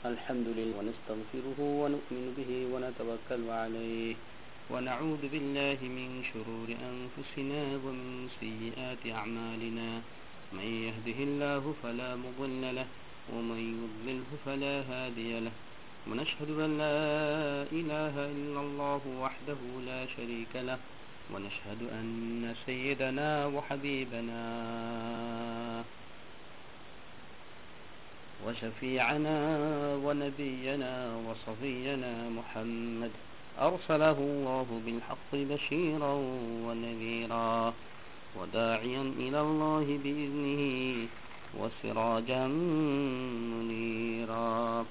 [0.00, 4.14] الحمد لله ونستغفره ونؤمن به ونتوكل عليه
[4.72, 10.00] ونعوذ بالله من شرور أنفسنا ومن سيئات أعمالنا.
[10.56, 12.88] من يهده الله فلا مضل له
[13.28, 15.52] ومن يضلله فلا هادي له.
[16.08, 17.00] ونشهد أن لا
[17.68, 20.78] إله إلا الله وحده لا شريك له.
[21.28, 24.40] ونشهد أن سيدنا وحبيبنا
[28.46, 29.38] وشفيعنا
[30.04, 33.10] ونبينا وصفينا محمد.
[33.60, 36.12] أرسله الله بالحق بشيرا
[36.66, 37.74] ونذيرا
[38.36, 40.62] وداعيا إلى الله بإذنه
[41.58, 42.46] وسراجا
[43.52, 44.86] منيرا.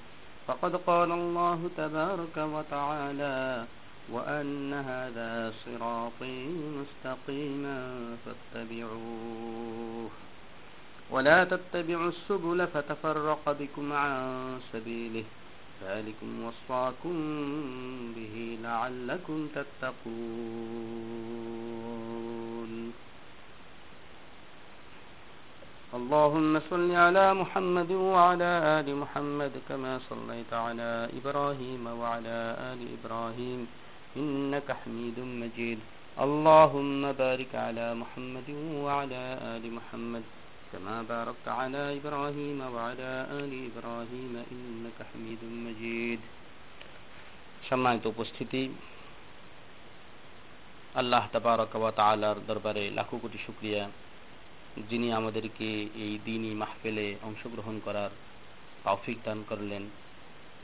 [0.46, 3.64] فقد قال الله تبارك وتعالى
[4.12, 6.46] وأن هذا صراطي
[6.78, 7.80] مستقيما
[8.24, 10.10] فاتبعوه.
[11.10, 14.12] ولا تتبعوا السبل فتفرق بكم عن
[14.72, 15.24] سبيله.
[15.84, 17.16] ذلكم وصاكم
[18.16, 20.70] به لعلكم تتقون.
[25.94, 32.38] اللهم صل على محمد وعلى آل محمد كما صليت على إبراهيم وعلى
[32.72, 33.60] آل إبراهيم
[34.16, 35.78] إنك حميد مجيد.
[36.20, 38.48] اللهم بارك على محمد
[38.84, 39.22] وعلى
[39.54, 40.22] آل محمد.
[40.73, 46.21] كما باركت على إبراهيم وعلى آل إبراهيم إنك حميد مجيد
[47.69, 48.61] সম্মানিত উপস্থিতি
[50.95, 53.83] আল্লাহ তাবারক ওয়া তাআলার দরবারে লাখো কোটি শুকরিয়া
[54.89, 55.69] যিনি আমাদেরকে
[56.05, 58.11] এই দিনই মাহফিলে অংশগ্রহণ করার
[58.85, 59.83] তৌফিক দান করলেন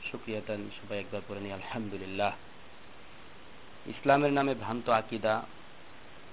[0.08, 2.32] শুকরিয়া দান সবাই একবার করে নি আলহামদুলিল্লাহ
[3.86, 5.34] ইসলামের নামে ভ্রান্ত আকিদা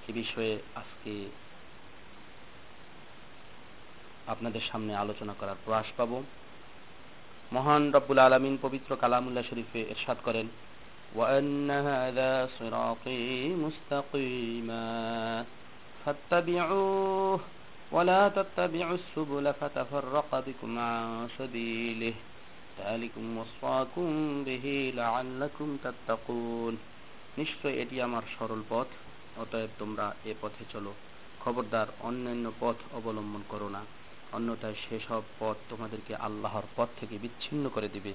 [0.09, 1.13] এ বিষয়ে আজকে
[4.27, 6.11] আপনাদের সামনে আলোচনা করার প্রয়াস পাব
[7.51, 10.47] মহান রব্বুল আলমিন পবিত্র কালামুল্লাহ শরীফে এরশাদ করেন
[11.15, 14.85] وأن هذا صراطي مستقيما
[16.01, 17.39] فاتبعوه
[17.91, 22.13] ولا تتبعوا السبل فتفرق بكم عن سبيله
[22.79, 24.09] ذلكم وصاكم
[24.43, 24.65] به
[24.95, 26.75] لعلكم تتقون
[27.39, 28.89] নিশ্চয় এটি আমার সরল পথ
[29.41, 30.91] অতএব তোমরা এ পথে চলো
[31.43, 33.81] খবরদার অন্যান্য পথ অবলম্বন করো না
[34.36, 38.12] অন্যথায় সেসব পথ তোমাদেরকে আল্লাহর পথ থেকে বিচ্ছিন্ন করে দিবে।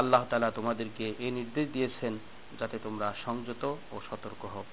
[0.00, 2.12] আল্লাহ তালা তোমাদেরকে এ নির্দেশ দিয়েছেন
[2.60, 3.62] যাতে তোমরা সংযত
[3.94, 4.64] ও সতর্ক হও।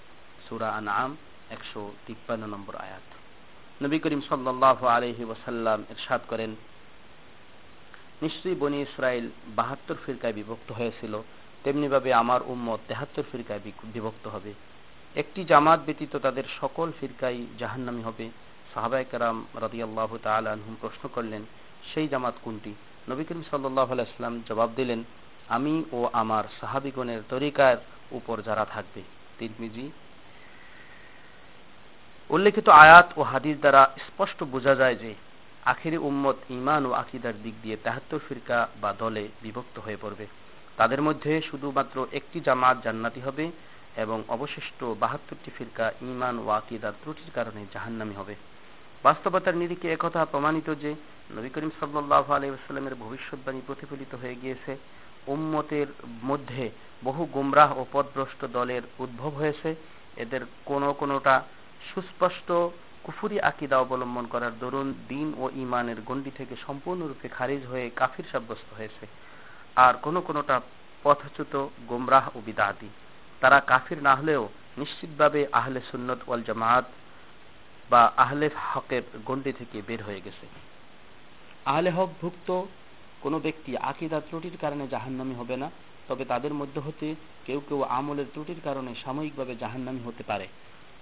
[0.46, 1.12] সুরা আনাম
[1.56, 3.08] একশো তিপ্পান্ন নম্বর আয়াত।
[3.84, 6.52] নবী করিম সাল্লাহ আলহি ওসাল্লাম এরশাদ করেন,
[8.24, 9.26] নিশ্চয়ই বনি ইসরায়েল
[9.58, 11.14] বাহাত্তর ফিরকায় বিভক্ত হয়েছিল
[11.64, 13.62] তেমনিভাবে আমার উম্মত তেহাত্তর ফিরকায়
[13.96, 14.52] বিভক্ত হবে।
[15.22, 18.26] একটি জামাত ব্যতীত তাদের সকল ফিরকাই জাহান্নামি হবে।
[18.74, 21.46] সাহাবাইকারাম রাদি আল্লাহ তালহুম প্রশ্ন করলেন,
[21.94, 22.74] সেই জামাত কোনটি?
[23.10, 25.04] নবী করিম সাল্লাহ আলাইসলাম জবাব দিলেন,
[25.48, 27.78] আমি ও আমার সাহাবিগণের তরিকার
[28.12, 29.02] উপর যারা থাকবে।
[29.40, 29.92] তিরমিজি।
[32.30, 35.14] উল্লেখিত আয়াত ও হাদিস দ্বারা স্পষ্ট বোঝা যায় যে,
[35.66, 40.28] আখিরি উম্মত ইমান ও আকিদার দিক দিয়ে তেহাত্তর ফিরকা বা দলে বিভক্ত হয়ে পড়বে।
[40.78, 43.52] তাদের মধ্যে শুধুমাত্র একটি জামাত জান্নাতি হবে
[43.98, 48.36] এবং অবশিষ্ট বাহাত্তরটি ফিরকা ইমান ও আকিদার ত্রুটির কারণে জাহান্নামি হবে।
[49.08, 50.92] বাস্তবতার নিরিখে একথা প্রমাণিত যে
[51.38, 54.72] নবী করিম সাল্লাহ আলাইসাল্লামের ভবিষ্যৎবাণী প্রতিফলিত হয়ে গিয়েছে?
[55.28, 55.88] উম্মতের
[56.24, 56.64] মধ্যে
[57.04, 59.70] বহু গুমরাহ ও পদভ্রষ্ট দলের উদ্ভব হয়েছে।
[60.24, 61.36] এদের কোনো কোনোটা
[61.90, 62.48] সুস্পষ্ট
[63.04, 68.70] কুফুরি আকিদা অবলম্বন করার দরুন দিন ও ইমানের গণ্ডি থেকে সম্পূর্ণরূপে খারিজ হয়ে কাফির সাব্যস্ত
[68.78, 69.06] হয়েছে।
[69.86, 70.56] আর কোনো কোনোটা
[71.04, 71.54] পথচ্যুত
[71.88, 72.90] গোমরাহ ও বিদাতি।
[73.42, 74.44] তারা কাফির না হলেও
[74.78, 76.86] নিশ্চিতভাবে আহলে সুন্নত ওয়াল জামাত
[77.90, 80.46] বা আহলে হকের গণ্ডি থেকে বের হয়ে গেছে।
[81.66, 82.66] আহলে হক ভুক্ত
[83.22, 85.72] কোনো ব্যক্তি আকিদা ত্রুটির কারণে জাহান্নামি হবে না,
[86.08, 87.16] তবে তাদের মধ্যে হতে
[87.46, 90.48] কেউ কেউ আমলের ত্রুটির কারণে সাময়িকভাবে জাহান্নামি হতে পারে।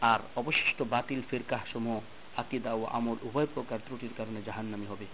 [0.01, 2.01] আর অবশিষ্ট বাতিল ফিরকাহ সমূহ
[2.37, 5.05] আকিদা ও আমল উভয় প্রকার ত্রুটির কারণে জাহান্নামি হবে।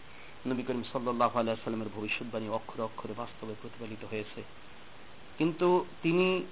[0.46, 4.44] নবী করিম সাল্লাহ আলাইসাল্লামের ভবিষ্যৎবাণী অক্ষরে অক্ষরে বাস্তবে প্রতিফলিত হয়েছে।
[5.38, 6.46] কিন্তু তিনি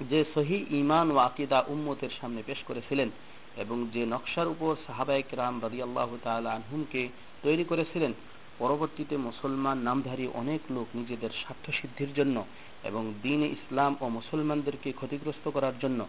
[0.00, 3.10] যে সহি ইমান ও আকিদা উম্মতের সামনে পেশ করেছিলেন
[3.56, 6.08] এবং যে নকশার উপর সাহাবায়ক রাম রাদি আল্লাহ
[6.56, 7.08] আনহুমকে
[7.42, 8.12] তৈরি করেছিলেন,
[8.58, 12.44] পরবর্তীতে মুসলমান নামধারী অনেক লোক নিজেদের স্বার্থ সিদ্ধির জন্য
[12.84, 16.00] এবং দিন ইসলাম ও মুসলমানদেরকে ক্ষতিগ্রস্ত করার জন্য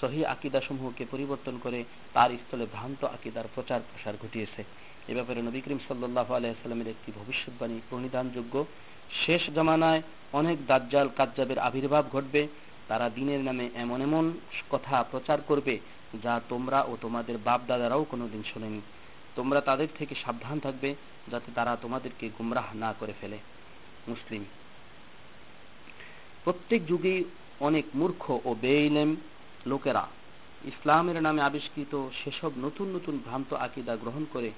[0.00, 1.84] সহি আকিদাসমূহকে পরিবর্তন করে
[2.14, 4.64] তার স্থলে ভ্রান্ত আকিদার প্রচার প্রসার ঘটিয়েছে।
[5.08, 8.64] এ ব্যাপারে নবী করিম সাল্লাহ আলাইসাল্লামের একটি ভবিষ্যৎবাণী প্রণিধানযোগ্য।
[9.26, 10.02] শেষ জমানায়
[10.32, 12.48] অনেক দাজ্জাল কাজ্জাবের আবির্ভাব ঘটবে,
[12.88, 14.24] তারা দিনের নামে এমন এমন
[14.70, 15.78] কথা প্রচার করবে
[16.22, 18.80] যা তোমরা ও তোমাদের বাপ দাদারাও কোনোদিন শোনেনি।
[19.36, 20.94] তোমরা তাদের থেকে সাবধান থাকবে
[21.28, 23.38] যাতে তারা তোমাদেরকে গুমরাহ না করে ফেলে।
[24.08, 24.44] মুসলিম,
[26.44, 27.24] প্রত্যেক যুগেই
[27.60, 29.16] অনেক মূর্খ ও বেইলেম
[29.66, 30.06] লোকেরা
[30.64, 34.50] ইসলামের নামে আবিষ্কৃত সেসব নতুন নতুন ভ্রান্ত আকিদা গ্রহণ করে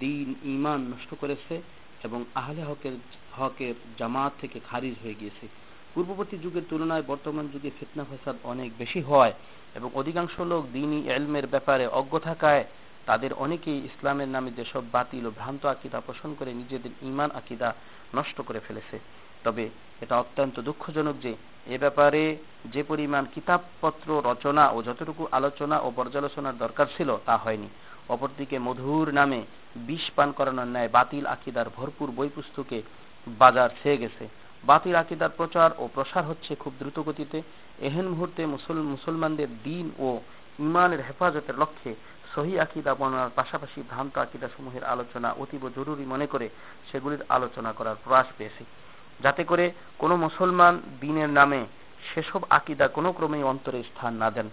[0.00, 1.62] দিন ইমান নষ্ট করেছে
[2.04, 2.92] এবং আহলে হকের
[3.32, 5.48] হকের জামাত থেকে খারিজ হয়ে গিয়েছে।
[5.94, 9.32] পূর্ববর্তী যুগের তুলনায় বর্তমান যুগে ফিতনা ফসাদ অনেক বেশি হয়
[9.74, 12.64] এবং অধিকাংশ লোক দিনই এলমের ব্যাপারে অজ্ঞ থাকায়
[13.06, 17.74] তাদের অনেকেই ইসলামের নামে যেসব বাতিল ও ভ্রান্ত আকিদা পোষণ করে নিজেদের ইমান আকিদা
[18.14, 18.98] নষ্ট করে ফেলেছে।
[19.44, 19.68] তবে
[20.00, 21.34] এটা অত্যন্ত দুঃখজনক যে
[21.66, 22.36] এ ব্যাপারে
[22.72, 27.68] যে পরিমাণ কিতাবপত্র, রচনা ও যতটুকু আলোচনা ও পর্যালোচনার দরকার ছিল তা হয়নি।
[28.08, 29.42] অপরদিকে মধুর নামে
[29.76, 32.82] বিষ পান করানোর ন্যায় বাতিল আকিদার ভরপুর বই পুস্তকে
[33.26, 34.28] বাজার ছেয়ে গেছে।
[34.64, 37.42] বাতিল আকিদার প্রচার ও প্রসার হচ্ছে খুব দ্রুত গতিতে
[37.80, 38.46] এহেন মুহূর্তে
[38.94, 40.18] মুসলমানদের দিন ও
[40.58, 41.94] ইমানের হেফাজতের লক্ষ্যে
[42.34, 46.48] সহি আকিদা বর্ণনার পাশাপাশি ভ্রান্ত আকিদা সমূহের আলোচনা অতীব জরুরি মনে করে
[46.92, 48.64] সেগুলির আলোচনা করার প্রয়াস পেয়েছে।
[49.22, 51.66] যাতে করে কোনো মুসলমান দিনের নামে
[52.14, 54.48] সেসব আকিদা কোনো ক্রমেই অন্তরে স্থান না দেন।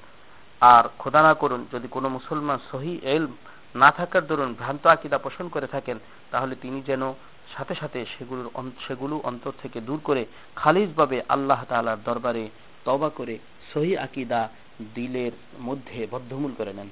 [0.62, 3.28] আর খোদা না করুন, যদি কোনো মুসলমান সহি এল
[3.76, 6.00] না থাকার দরুন ভ্রান্ত আকিদা পোষণ করে থাকেন,
[6.32, 7.14] তাহলে তিনি যেন
[7.54, 10.26] সাথে সাথে সেগুলোর সেগুলো অন্তর থেকে দূর করে
[10.56, 12.50] খালিজভাবে আল্লাহ তালার দরবারে
[12.86, 13.38] তবা করে
[13.74, 14.50] সহি আকিদা
[14.96, 16.90] দিলের মধ্যে বদ্ধমূল করে নেন।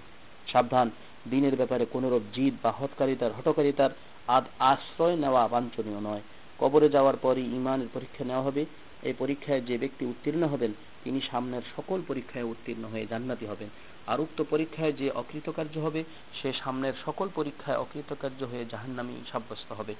[0.51, 0.91] সাবধান,
[1.29, 3.89] দিনের ব্যাপারে কোনরূপ জিদ বা হটকারিতার হটকারিতার
[4.27, 6.21] আদ আশ্রয় নেওয়া বাঞ্ছনীয় নয়।
[6.59, 8.65] কবরে যাওয়ার পরই ইমানের পরীক্ষা নেওয়া হবে।
[9.03, 10.73] এই পরীক্ষায় যে ব্যক্তি উত্তীর্ণ হবেন
[11.03, 13.69] তিনি সামনের সকল পরীক্ষায় উত্তীর্ণ হয়ে জান্নাতি হবেন।
[14.07, 16.03] আর উক্ত পরীক্ষায় যে অকৃতকার্য হবে,
[16.41, 19.95] সে সামনের সকল পরীক্ষায় অকৃতকার্য হয়ে জাহান্নামী সাব্যস্ত হবে।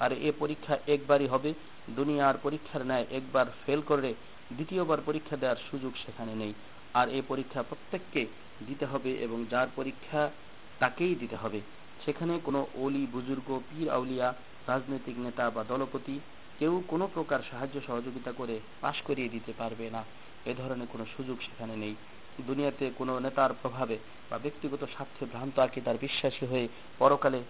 [0.00, 1.54] আর এ পরীক্ষা একবারই হবে,
[1.88, 4.14] দুনিয়ার পরীক্ষার ন্যায় একবার ফেল করে
[4.52, 6.52] দ্বিতীয়বার পরীক্ষা দেওয়ার সুযোগ সেখানে নেই।
[6.94, 8.26] আর এ পরীক্ষা প্রত্যেককে
[8.66, 10.30] দিতে হবে এবং যার পরীক্ষা
[10.78, 11.60] তাকেই দিতে হবে।
[12.04, 14.34] সেখানে কোনো অলি বুজুর্গ, পীর, আউলিয়া,
[14.66, 16.20] রাজনৈতিক নেতা বা দলপতি
[16.58, 20.04] কেউ কোনো প্রকার সাহায্য সহযোগিতা করে পাশ করিয়ে দিতে পারবে না।
[20.46, 21.94] এ ধরনের কোনো সুযোগ সেখানে নেই।
[22.46, 23.98] দুনিয়াতে কোনো নেতার প্রভাবে
[24.30, 26.68] বা ব্যক্তিগত স্বার্থে ভ্রান্ত আকিদার বিশ্বাসী হয়ে
[26.98, 27.40] পরকালে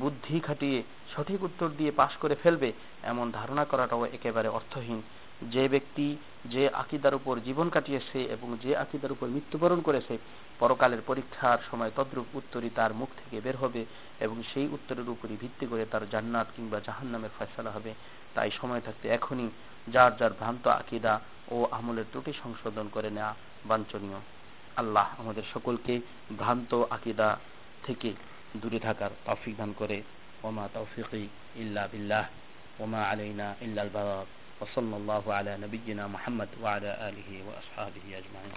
[0.00, 0.82] বুদ্ধি খাটিয়ে
[1.16, 2.72] সঠিক উত্তর দিয়ে পাশ করে ফেলবে,
[3.02, 5.02] এমন ধারণা করাটাও একেবারে অর্থহীন।
[5.50, 10.18] যে ব্যক্তি যে আকিদার উপর জীবন কাটিয়েছে এবং যে আকিদার উপর মৃত্যুবরণ করেছে,
[10.58, 13.84] পরকালের পরীক্ষার সময় তদ্রূপ উত্তরই তার মুখ থেকে বের হবে
[14.20, 17.94] এবং সেই উত্তরের উপরই ভিত্তি করে তার জান্নাত কিংবা জাহান নামের ফয়সলা হবে।
[18.34, 19.48] তাই সময় থাকতে এখনই
[19.88, 23.34] যার যার ভ্রান্ত আকিদা ও আমলের ত্রুটি সংশোধন করে নেওয়া
[23.64, 24.20] বাঞ্ছনীয়।
[24.76, 26.00] আল্লাহ আমাদের সকলকে
[26.38, 27.38] ভ্রান্ত আকিদা
[27.86, 28.12] থেকে
[28.56, 30.02] দূরে থাকার তৌফিক দান করে।
[30.42, 32.24] ওমা তৌফিকি ইল্লা বিল্লাহ,
[32.80, 38.54] ওমা আলাইনা ইল্লাল বারাক وصلى الله على نبينا محمد وعلى آله وأصحابه أجمعين.